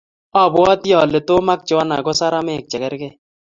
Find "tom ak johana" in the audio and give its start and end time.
1.27-1.95